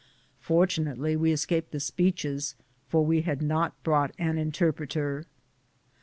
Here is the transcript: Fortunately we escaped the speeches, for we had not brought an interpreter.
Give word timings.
Fortunately 0.39 1.15
we 1.15 1.31
escaped 1.31 1.71
the 1.71 1.79
speeches, 1.79 2.55
for 2.87 3.05
we 3.05 3.21
had 3.21 3.43
not 3.43 3.75
brought 3.83 4.15
an 4.17 4.39
interpreter. 4.39 5.27